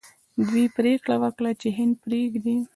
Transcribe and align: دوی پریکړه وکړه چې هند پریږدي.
دوی 0.47 0.65
پریکړه 0.77 1.15
وکړه 1.23 1.51
چې 1.61 1.67
هند 1.77 1.93
پریږدي. 2.03 2.57